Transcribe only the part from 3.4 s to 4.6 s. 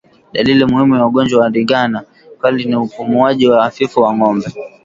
hafifu wa ngombe